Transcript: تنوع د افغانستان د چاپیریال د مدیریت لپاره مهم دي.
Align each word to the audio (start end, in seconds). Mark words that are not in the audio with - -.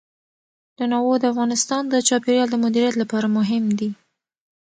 تنوع 0.77 1.13
د 1.19 1.23
افغانستان 1.33 1.83
د 1.87 1.95
چاپیریال 2.07 2.47
د 2.51 2.55
مدیریت 2.63 2.95
لپاره 3.01 3.27
مهم 3.37 3.65
دي. 3.79 3.89